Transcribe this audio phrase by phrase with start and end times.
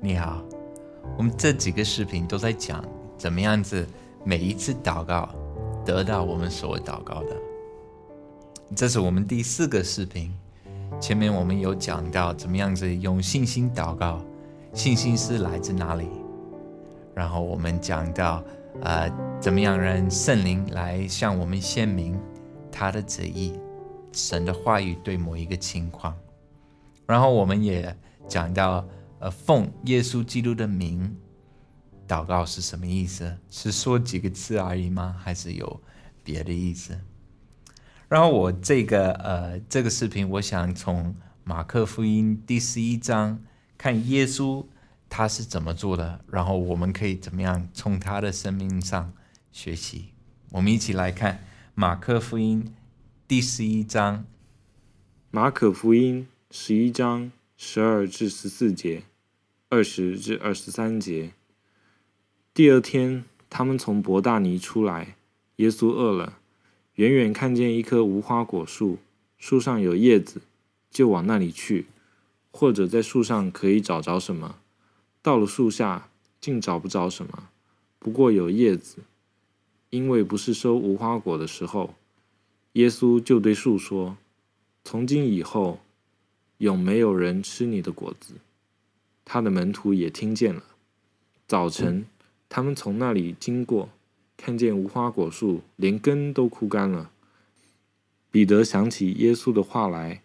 [0.00, 0.40] 你好。
[1.16, 2.84] 我们这几个视频都在讲
[3.16, 3.84] 怎么样子
[4.24, 5.28] 每一次祷告
[5.84, 7.36] 得到我们所祷告的。
[8.76, 10.32] 这是我们第四个视频。
[11.00, 14.20] 前面我们有讲到怎么样子用信心祷告，
[14.72, 16.08] 信心是来自哪里？
[17.12, 18.42] 然后我们讲到，
[18.82, 22.18] 呃，怎么样让圣灵来向我们显明
[22.70, 23.52] 他的旨意，
[24.12, 26.14] 神的话语对某一个情况。
[27.04, 27.94] 然后我们也
[28.28, 28.84] 讲到，
[29.20, 31.16] 呃，奉耶稣基督的名
[32.06, 33.36] 祷告是什么意思？
[33.50, 35.16] 是说几个字而已吗？
[35.18, 35.80] 还是有
[36.22, 36.98] 别的意思？
[38.08, 41.14] 然后我这个呃这个视频，我想从
[41.44, 43.42] 马克福音第十一章
[43.76, 44.64] 看耶稣
[45.10, 49.12] 他是怎么做的，然后我们可以怎么样从他的生命上
[49.52, 50.14] 学习。
[50.52, 52.74] 我们一起来看马克福音
[53.26, 54.24] 第十一章。
[55.30, 59.02] 马可福音十一章十二至十四节，
[59.70, 61.32] 二十至二十三节。
[62.54, 65.16] 第二天，他们从伯大尼出来，
[65.56, 66.38] 耶稣饿了。
[66.94, 68.96] 远远看见一棵无花果树，
[69.36, 70.40] 树上有叶子，
[70.90, 71.84] 就往那里去，
[72.50, 74.56] 或者在树上可以找着什么。
[75.20, 76.08] 到了树下，
[76.40, 77.50] 竟找不着什么，
[77.98, 79.02] 不过有叶子，
[79.90, 81.94] 因为不是收无花果的时候。
[82.72, 84.16] 耶稣就对树说
[84.82, 85.80] ：“从今以后，
[86.56, 88.36] 永没有人吃你的果子。”
[89.30, 90.64] 他的门徒也听见了。
[91.46, 92.06] 早晨，
[92.48, 93.90] 他们从那里经过。
[94.40, 97.10] 看见无花果树连根都枯干了，
[98.30, 100.22] 彼得想起耶稣的话来，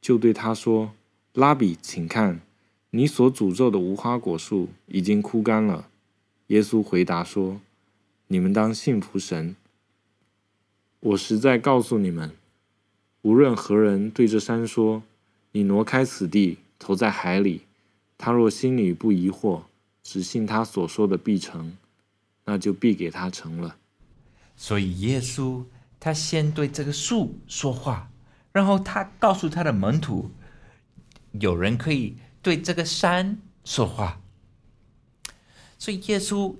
[0.00, 0.92] 就对他说
[1.34, 2.40] ：“拉比，请看，
[2.90, 5.88] 你所诅咒的无花果树已经枯干了。”
[6.48, 7.60] 耶稣回答说
[8.28, 9.56] ：“你们当信服神。
[11.00, 12.30] 我实在告诉你们，
[13.22, 15.02] 无论何人对这山说
[15.50, 17.62] ：‘你挪开此地，投在海里’，
[18.24, 19.62] 他若心里不疑惑，
[20.00, 21.76] 只信他所说的必成。”
[22.46, 23.76] 那就必给他成了。
[24.56, 25.64] 所以耶稣
[25.98, 28.10] 他先对这个树说话，
[28.52, 30.30] 然后他告诉他的门徒，
[31.32, 34.20] 有人可以对这个山说话。
[35.78, 36.56] 所以耶稣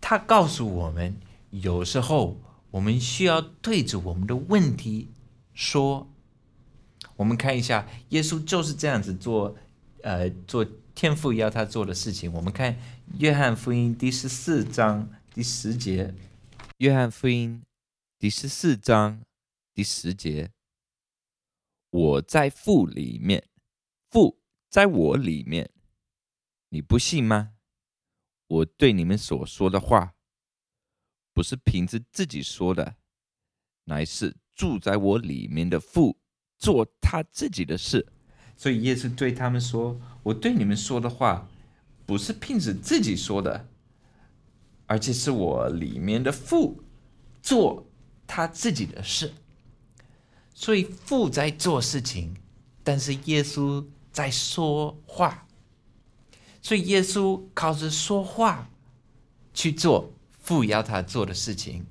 [0.00, 1.16] 他告诉我们，
[1.50, 2.40] 有时候
[2.72, 5.08] 我们需要对着我们的问题
[5.52, 6.08] 说。
[7.16, 9.56] 我们看一下，耶稣就是这样子做，
[10.02, 10.66] 呃，做。
[10.94, 12.72] 天父要他做的事情，我们看
[13.18, 16.06] 《约翰福音》第十四章第十节，
[16.78, 17.62] 《约翰福音》
[18.16, 19.20] 第十四章
[19.74, 20.52] 第十节
[21.90, 23.48] ：“我在父里面，
[24.08, 24.40] 父
[24.70, 25.68] 在我里面，
[26.68, 27.54] 你不信吗？
[28.46, 30.14] 我对你们所说的话，
[31.32, 32.96] 不是凭着自己说的，
[33.84, 36.20] 乃是住在我里面的父
[36.56, 38.06] 做他自己的事。”
[38.56, 40.00] 所以耶稣对他们说。
[40.24, 41.46] 我对你们说的话，
[42.06, 43.68] 不是凭着自己说的，
[44.86, 46.82] 而且是我里面的父
[47.42, 47.86] 做
[48.26, 49.34] 他自己的事。
[50.54, 52.34] 所以父在做事情，
[52.82, 55.46] 但是耶稣在说话。
[56.62, 58.70] 所以耶稣靠着说话
[59.52, 60.10] 去做
[60.40, 61.84] 父要他做的事情。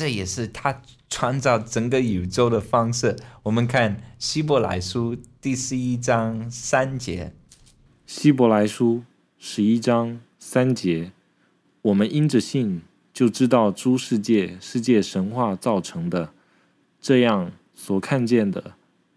[0.00, 0.80] 这也是他
[1.10, 3.16] 创造整个宇宙的方式。
[3.42, 7.34] 我们看希伯来书第十一章三节。
[8.06, 9.04] 希伯来书
[9.36, 11.12] 十一章三节，
[11.82, 12.80] 我们因着信
[13.12, 16.32] 就知道诸世界世界神话造成的，
[16.98, 18.76] 这样所看见的，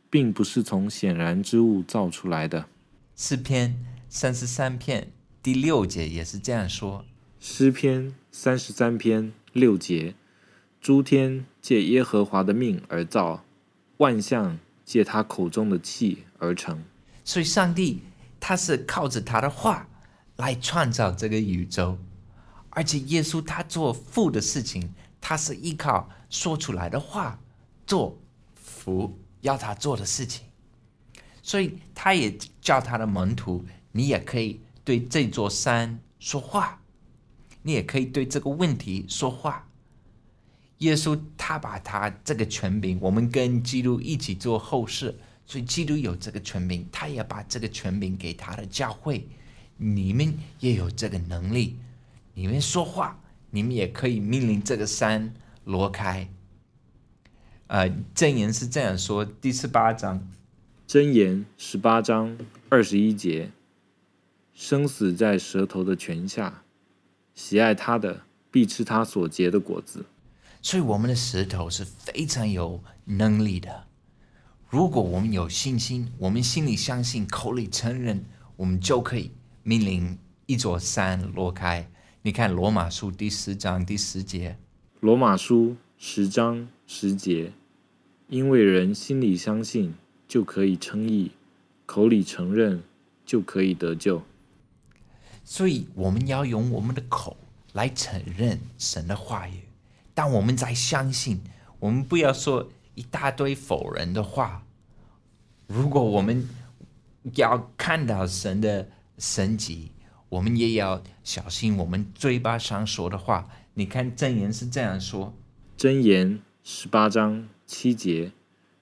[0.10, 2.66] 并不是从显然之物造出来的。
[3.16, 3.80] 诗篇
[4.10, 5.08] 三十三篇
[5.42, 7.06] 第六节也是这样说。
[7.40, 10.16] 诗篇三十三篇六节。
[10.84, 13.46] 诸天借耶和华的命而造，
[14.00, 16.84] 万象借他口中的气而成。
[17.24, 18.02] 所以，上帝
[18.38, 19.88] 他是靠着他的话
[20.36, 21.98] 来创造这个宇宙，
[22.72, 27.40] 而且耶稣他做父的事情，他是依靠说出来的话
[27.88, 28.20] 做
[28.54, 30.46] 父要他做的事情。
[31.42, 33.64] 所以，他也叫他的门徒，
[33.94, 36.82] 你也可以对这座山说话，
[37.62, 39.66] 你也可以对这个问题说话。
[40.84, 45.16] 耶稣他把他这个权柄，我们跟基督一起做后事，
[45.46, 49.28] 所以基督有这个权柄，他也把这个权柄给他的教会。
[49.78, 51.78] 你们也有这个能力，
[52.34, 53.20] 你们说话，
[53.52, 55.34] 你们也可以命令这个山
[55.64, 56.30] 挪开。
[57.68, 60.30] 呃，箴言是这样说，第十八章，
[60.88, 62.38] 箴言十八章
[62.70, 63.52] 二十一节，
[64.54, 66.64] 生死在舌头的泉下，
[67.34, 70.06] 喜爱他的必吃他所结的果子。
[70.64, 73.86] 所以我们的舌头是非常有能力的。
[74.70, 78.24] 如果我们有信心，我们心里相信，口里承认，
[78.56, 79.32] 我们就可以
[79.62, 81.92] 命令一座山落开。
[82.22, 84.58] 你看罗马书第十章第十节，
[85.02, 87.52] 罗马书十章十节，
[88.30, 89.94] 因为人心里相信
[90.30, 91.32] 就可以称义，
[91.86, 92.82] 口里承认
[93.26, 94.24] 就可以得救。
[95.44, 97.36] 所以我们要用我们的口
[97.74, 99.60] 来承认神的话语。
[100.14, 101.42] 但我们在相信，
[101.80, 104.64] 我们不要说一大堆否认的话。
[105.68, 106.48] 如果我们
[107.36, 109.92] 要看到神的神迹，
[110.30, 113.50] 我们也要小心我们嘴巴上说的话。
[113.76, 115.34] 你看真言是这样说：
[115.76, 118.32] 真言十八章七节，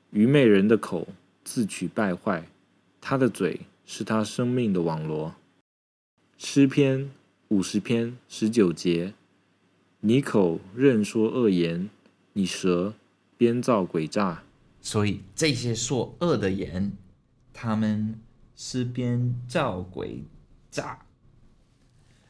[0.09, 1.07] 愚昧人的口
[1.45, 2.45] 自取败坏，
[2.99, 5.33] 他的嘴是他生命的网罗。
[6.37, 7.11] 诗篇
[7.47, 9.13] 五十篇十九节，
[10.03, 11.89] 你口任说恶言，
[12.33, 12.95] 你舌
[13.37, 14.43] 编造诡诈。
[14.81, 16.93] 所以这些说恶的人，
[17.53, 18.19] 他们
[18.55, 20.23] 是编造诡
[20.71, 21.05] 诈。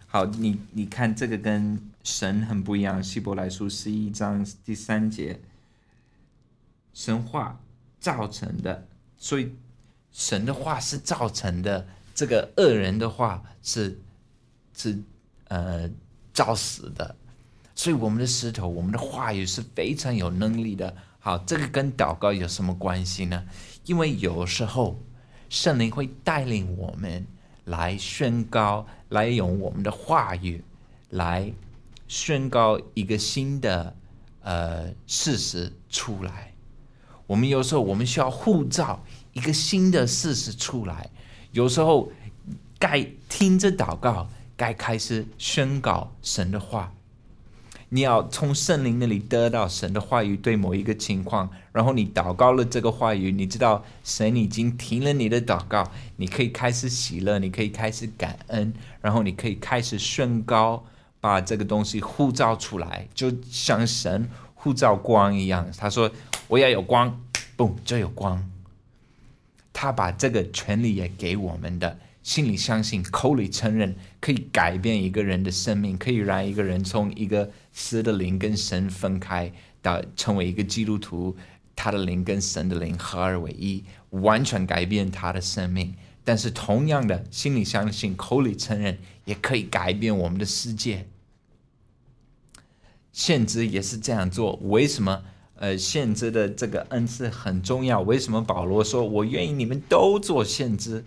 [0.05, 3.01] 好，你你看这个跟神很不一样。
[3.01, 5.39] 希伯来书十一章第三节，
[6.93, 7.61] 神话
[8.01, 8.85] 造成的，
[9.17, 9.53] 所以
[10.11, 11.87] 神的话是造成的。
[12.13, 13.97] 这个恶人的话是
[14.73, 15.01] 是
[15.47, 15.89] 呃
[16.33, 17.15] 造死的。
[17.81, 20.95] 所以我们的石头，我们的话语是非常有能力的。
[21.17, 23.43] 好，这个跟祷告有什么关系呢？
[23.85, 25.01] 因为有时候
[25.49, 27.25] 圣灵会带领我们
[27.65, 30.63] 来宣告，来用我们的话语
[31.09, 31.51] 来
[32.07, 33.95] 宣告一个新的
[34.43, 36.53] 呃事实出来。
[37.25, 41.09] 我们有时候我们需要护照一个新的事实出来。
[41.51, 42.11] 有时候
[42.77, 46.93] 该听着祷告，该开始宣告神的话。
[47.93, 60.85] 你要从圣灵那里得到神的话语，对某一个情况，然后你祷告了这个话语，你知道神已经听了你的祷告，你可以开始喜乐，你可以开始感恩，然后你可以开始宣告，
[61.19, 65.69] 把这个东西呼召出来，就像神呼召光一样。
[65.77, 66.09] 他说
[66.47, 67.21] ：“我要有光，
[67.57, 68.49] 嘣，就有光。”
[69.73, 71.99] 他把这个权利也给我们的。
[72.23, 79.51] 心里相信，口里承认，可以改变一个人的生命，可以让一个人从一个死的灵跟神分开，
[79.81, 81.35] 到成为一个基督徒，
[81.75, 85.95] 他的灵跟神的灵合二为一，完全改变他的生命。
[86.23, 91.07] 但是，同样的，心里相信，口里承认，也可以改变我们的世界。
[93.11, 94.57] 先知也是这样做。
[94.61, 95.23] 为什么？
[95.55, 98.01] 呃，先知的这个恩赐很重要。
[98.01, 101.03] 为什么保罗说：“我愿意你们都做先知？”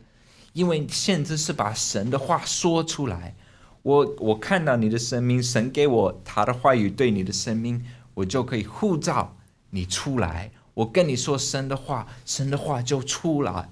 [0.55, 3.35] 因为限制是把神的话说出来，
[3.83, 7.85] 我我看到你的生命，神给我他的话语对你的生命，
[8.15, 9.37] 我就可以护照
[9.71, 10.53] 你出来。
[10.75, 13.69] 我跟你说神的话，神的话就出来，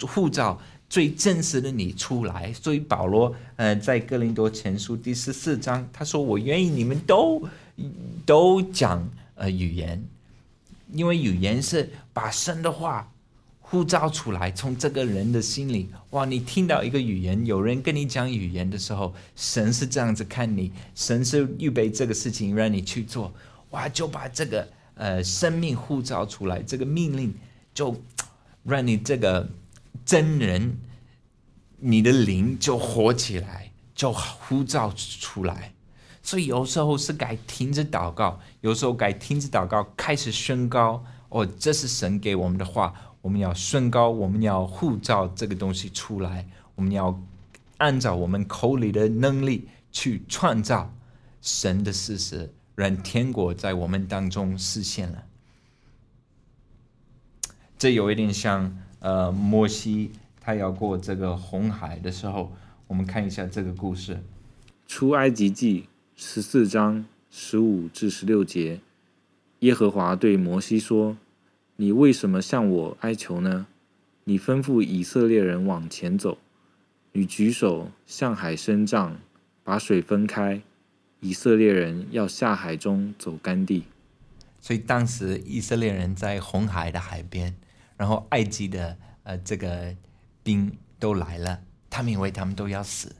[0.00, 2.50] 护照最真实的你出来。
[2.54, 7.46] 所以保罗呃在哥林多前书第十四章，他说我愿意你们都
[8.24, 10.02] 都讲呃语言，
[10.90, 13.10] 因为语言是把神的话。
[13.74, 16.24] 呼召出来，从这个人的心里，哇！
[16.24, 23.34] 你听到一个语言，有人跟你讲语言的时候，神是这样子看你，神是预备这个事情让你去做，
[23.70, 23.88] 哇！
[23.88, 27.34] 就把这个呃生命呼召出来，这个命令
[27.74, 28.00] 就
[28.62, 29.50] 让你这个
[30.06, 30.78] 真人，
[31.78, 35.72] 你的灵就活起来，就呼召出来。
[36.22, 42.94] 所以有时候是该停止祷告，有时候该停止祷告，开始宣告，哦，这是神给我们的话。
[43.24, 47.18] 我们要升高，我们要护照这个东西出来，我们要
[47.78, 50.92] 按照我们口里的能力去创造
[51.40, 55.24] 神的事实，让天国在我们当中实现了。
[57.78, 62.52] 这有一点像呃，摩西他要过这个红海的时候，
[62.86, 64.16] 我们看一下这个故事，
[64.86, 65.80] 《出埃及记》
[66.14, 68.80] 十四章十五至十六节，
[69.60, 71.16] 耶和华对摩西说。
[71.76, 73.66] 你为什么向我哀求呢？
[74.24, 76.38] 你吩咐以色列人往前走，
[77.12, 79.16] 你举手向海伸杖，
[79.64, 80.62] 把水分开，
[81.20, 83.84] 以色列人要下海中走干地。
[84.60, 87.54] 所以当时以色列人在红海的海边，
[87.96, 89.94] 然后埃及的呃这个
[90.42, 93.14] 兵都来了，他们以为他们都要死。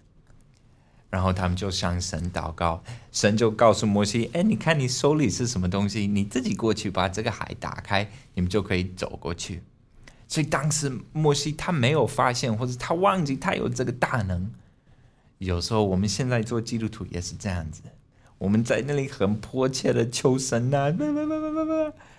[1.14, 6.08] 然后他们就向神祷告，神就告诉摩西：“哎，你看你手里是什么东西？
[6.08, 9.62] 你自己过去把这个海打开，你们就可以走过去。”
[10.26, 14.50] 所以当时摩西他没有发现，或者他忘记他有这个大能。
[15.38, 17.82] 有时候我们现在做基督徒也是这样子，
[18.38, 20.92] 我们在那里很迫切的求神呐，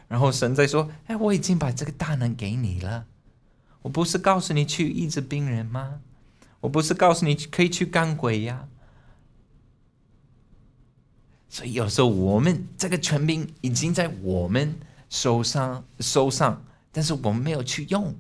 [0.08, 3.08] 然后神在说：“哎，我已经把这个大能给你了，
[3.82, 6.00] 我不是告诉你去医治病人吗？”
[6.62, 8.70] 我不是告诉你可以去干鬼呀。
[11.56, 14.76] 所以有时候我们这个权柄已经在我们
[15.10, 18.14] 手上手上，但是我们没有去用。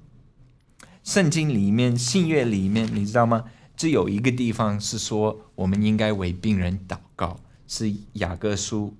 [1.03, 3.43] 圣经里面信约里面，你知道吗？
[3.75, 7.37] 只有一个地方是说我们应该为病人祷告，
[7.67, 8.95] 是雅各书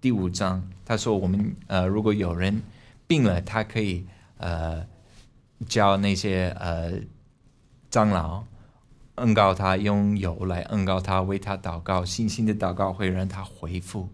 [0.00, 0.62] 第五章。
[0.84, 2.62] 他说我们呃，如果有人
[3.08, 4.86] 病了，他可以呃
[5.66, 6.92] 叫那些呃
[7.90, 8.44] 长老。
[9.22, 14.08] 恩告他，用有来恩告他，为他祷告，信心的祷告会让他回复。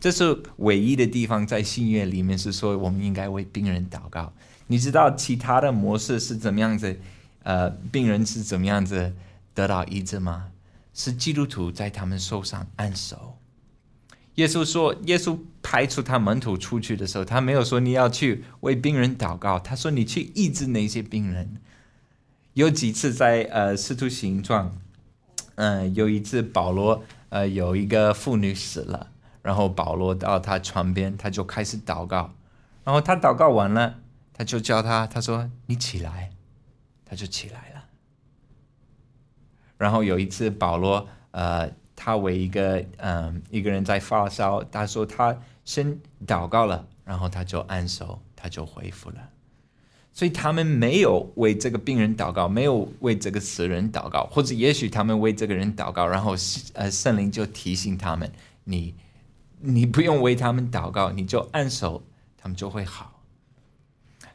[0.00, 4.32] 这是唯一的地方，在信约里面是说，我们应该为病人祷告。
[4.66, 6.98] 你知道其他的模式是怎么样子？
[7.42, 9.14] 呃，病人是怎么样子
[9.54, 10.48] 得到医治吗？
[10.92, 13.38] 是基督徒在他们手上按手。
[14.36, 21.56] 耶稣说，耶稣派出他门徒出去的时候，他没有说你要去为病人祷告，他说你去医治那些病人。
[22.56, 24.78] 有几次在呃使徒行状，
[25.56, 29.10] 嗯，有一次保罗呃有一个妇女死了，
[29.42, 32.32] 然后保罗到他床边，他就开始祷告，
[32.82, 33.96] 然后他祷告完了，
[34.32, 36.30] 他就叫他，他说你起来，
[37.04, 37.84] 他就起来了。
[39.76, 49.16] 然后有一次保罗呃他为一个嗯一个人在发烧，他说他先祷告了，然后他就按手，他就恢复了。
[50.16, 56.34] 所以他们没有为这个病人祷告，没有为这个死人祷告，或者也许他们为这个人祷告，然后
[56.72, 58.32] 呃圣灵就提醒他们：
[58.64, 58.94] 你
[59.60, 62.02] 你不用为他们祷告，你就按手，
[62.38, 63.20] 他们就会好。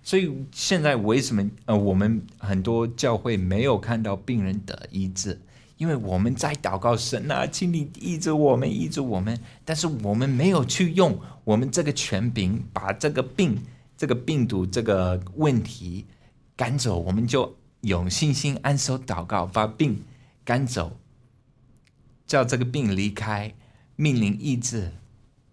[0.03, 5.41] 所以现在为什么呃我们很多教会没有看到病人的医治？
[5.77, 9.35] 因为我们在祷告神啊，请你医治我们，医治我们，
[9.65, 13.57] 但是我们没有去用我们这个权柄把这个病。
[14.01, 16.07] 这个病毒这个问题
[16.55, 20.01] 赶走，我们就有信心安守祷告，把病
[20.43, 20.97] 赶走，
[22.25, 23.53] 叫这个病离开，
[23.95, 24.91] 命令医治，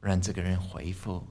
[0.00, 1.26] 让这个人恢复。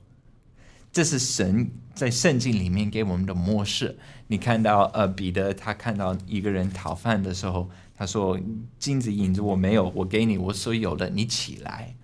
[0.92, 3.98] 这是神在圣经里面给我们的模式。
[4.28, 8.40] 你看到呃，彼得他看到一个人讨饭的时候，他说
[8.78, 11.96] ：“金子银子我没有，我给你我所有的，你起来。”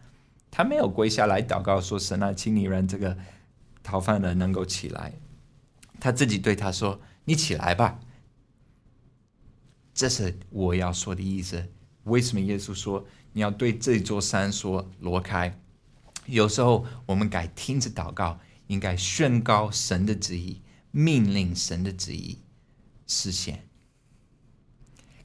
[0.50, 3.16] 他没有跪下来祷告说：“神啊，请你让这个。”
[3.84, 5.14] 逃犯的能够起来，
[6.00, 8.00] 他自己对他说：“你起来吧。”
[9.94, 11.68] 这是我要说的意思。
[12.06, 15.60] 为什么耶稣说你要对这座山说挪开？
[16.26, 20.62] 有时候我们该听着祷告，应该宣告神的旨意，
[20.92, 22.40] 命令神的旨意
[23.06, 23.68] 实现。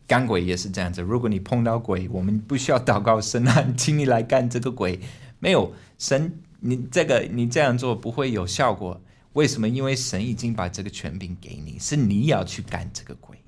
[0.06, 1.00] 赶鬼也是这样子。
[1.00, 5.00] 如果你碰到鬼，我们不需要祷告神啊，请你来干这个鬼。
[5.38, 6.42] 没有神。
[6.60, 9.00] 你这个你这样做不会有效果，
[9.34, 9.68] 为什么？
[9.68, 13.38] 因为神已经把这个权柄给你，是你要去干这个鬼。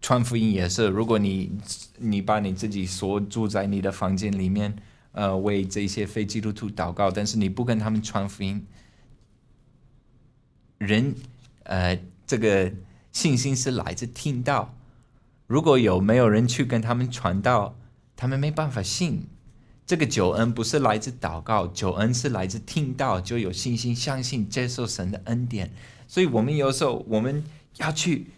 [0.00, 1.58] 传福音也是，如果你
[1.96, 4.76] 你把你自己锁住在你的房间里面，
[5.12, 8.66] 呃，为这些非基督徒祷告，但是你不跟他们传福音，
[10.76, 11.14] 人
[11.62, 12.70] 呃，这个
[13.12, 14.74] 信心是来自听到，
[15.46, 17.74] 如果有没有人去跟他们传道，
[18.14, 19.26] 他们没办法信。
[19.86, 25.70] 这个九恩不是来自祷告，九恩是来自听到就有信心，相信接受神的恩典。
[26.08, 27.44] 所以，我们有时候我们
[27.76, 28.28] 要去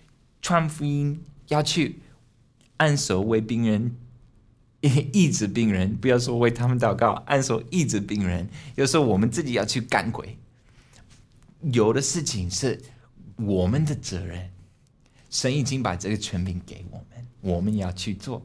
[0.43, 2.00] 传福音，要去
[2.79, 3.97] 按手为病人
[4.81, 8.49] 医治病人，不要说为他们祷告，按手医治病人。
[8.75, 10.37] 有时候我们自己要去赶鬼，
[11.73, 12.81] 有的事情是
[13.37, 14.50] 我们的责任，
[15.31, 18.45] 神已经把这个权柄给我们，我们要去做。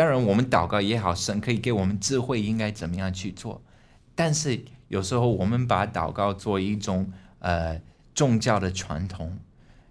[0.00, 3.60] 当然，我们祷告也好，神可以给我们智慧，应该怎么样去做。
[4.14, 7.78] 但是有时候我们把祷告做一种呃
[8.14, 9.38] 宗教的传统，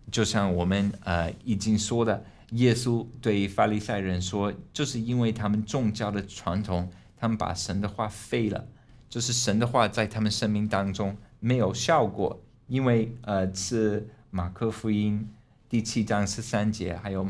[0.09, 8.65] 就像我们呃已经说的，耶稣对法利赛人说，就是因为他们宗教的传统，他们把神的话废了，
[9.07, 12.41] 就是神的话在他们生命当中没有效果。
[12.65, 15.29] 因为呃是马可福音
[15.69, 17.27] 第七章十三节，还有。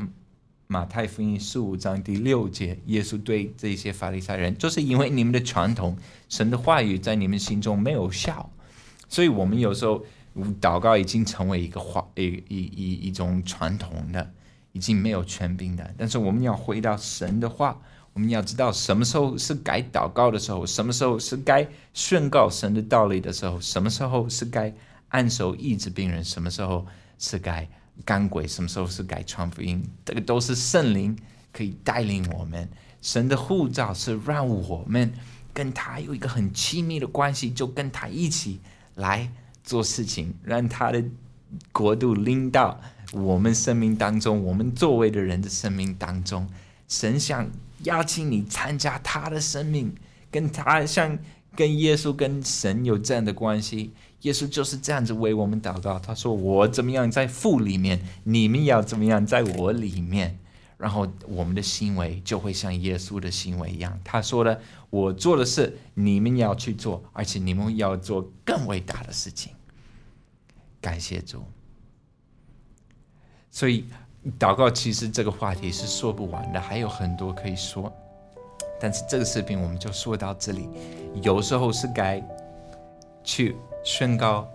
[0.71, 5.97] 马太福音十五章第六节，耶稣对这些法利赛人，就是因为你们的传统，
[6.29, 8.47] 神的话语在你们心中没有效，
[9.09, 10.05] 所以我们有时候
[10.61, 14.31] 祷告已经成为一个话，一一一一种传统的，
[14.71, 15.91] 已经没有权柄的。
[15.97, 17.81] 但是我们要回到神的话，
[18.13, 24.71] 我们要知道什么时候是该祷告的时候，什么时候是该宣告神的道理的时候，什么时候是该
[25.07, 26.85] 按手医治病人，什么时候
[27.17, 27.67] 是该。
[28.05, 29.83] 赶鬼什么时候是改传福音？
[30.05, 31.17] 这个都是圣灵
[31.51, 32.67] 可以带领我们。
[33.01, 35.13] 神的护照是让我们
[35.53, 38.59] 跟他有一个很亲密的关系，就跟他一起
[38.95, 39.31] 来
[39.63, 41.03] 做事情，让他的
[41.71, 42.79] 国度拎到
[43.13, 46.47] 我们生命当中，我们作为的人的生命当中，
[46.87, 47.49] 神想
[47.83, 49.95] 邀请你参加他的生命，
[50.29, 51.17] 跟他像
[51.55, 53.93] 跟耶稣跟神有这样的关系。
[54.21, 60.37] 耶稣就是这样子为我们祷告，他说：“我怎么样在父里面，你们要怎么样在我里面。”
[60.77, 63.99] 然后我们的行为就会像耶稣的行为一样。
[64.03, 69.53] 他说的：“我做的事，你们要去做，而且你们要做更伟大的事情。”
[70.81, 71.43] 感谢主。
[73.51, 73.85] 所以
[74.37, 77.91] 祷告其实这个话题是说不完的，还有很多可以说。
[78.79, 80.69] 但是这个视频我们就说到这里。
[81.21, 82.23] 有时候是该
[83.23, 83.55] 去。
[83.81, 84.45] 宣告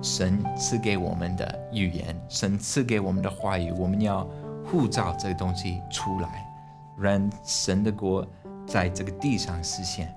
[0.00, 4.26] 神赐给我们的语言，神赐给我们的话语，我们要
[4.64, 6.46] 护照这个东西出来，
[6.98, 8.26] 让神的国
[8.66, 10.12] 在这个地上实现。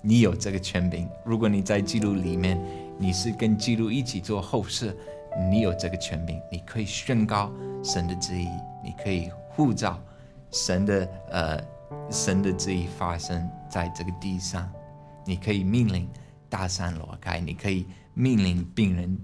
[0.00, 2.58] 你有这个权柄，如果你在记录里面，
[2.96, 4.96] 你是跟记录一起做后事，
[5.50, 8.48] 你有这个权柄，你可以宣告神的旨意，
[8.82, 10.00] 你可以护照
[10.50, 11.60] 神的呃
[12.10, 14.70] 神的旨意发生在这个地上，
[15.24, 16.08] 你可以命令。
[16.46, 19.18] 大山挪开，你可以命令病人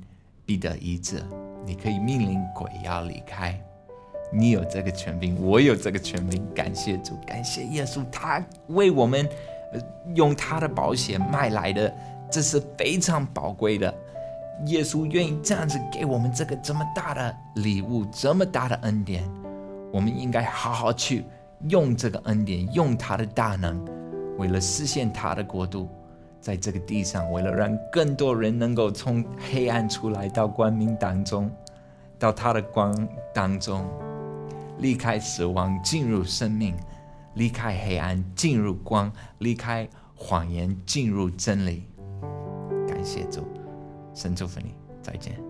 [0.45, 1.23] 必得医治，
[1.65, 3.57] 你可以命令鬼要离开。
[4.33, 6.45] 你有这个权柄，我有这个权柄。
[6.53, 9.29] 感谢主，感谢耶稣，他为我们
[10.17, 11.95] 用他的保险卖来的，
[12.29, 13.95] 这是非常宝贵的。
[14.67, 19.23] 耶稣愿意这样子给我们这个这么大的礼物，这么大的恩典，
[19.93, 21.25] 我们应该好好去
[21.69, 23.85] 用这个恩典，用他的大能，
[24.39, 25.89] 为了实现他的国度。
[26.41, 31.51] 在这个地上，为了让更多人能够从黑暗出来到光明当中，
[32.19, 33.85] 到他的光当中，
[34.79, 36.75] 离开死亡进入生命，
[37.35, 41.85] 离开黑暗进入光，离开谎言进入真理。
[42.89, 43.47] 感谢主，
[44.15, 45.50] 神祝福你，再见。